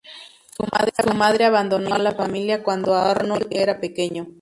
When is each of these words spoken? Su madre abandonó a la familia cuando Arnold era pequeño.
Su 0.57 0.65
madre 1.15 1.45
abandonó 1.45 1.93
a 1.93 1.99
la 1.99 2.13
familia 2.13 2.63
cuando 2.63 2.95
Arnold 2.95 3.45
era 3.51 3.79
pequeño. 3.79 4.25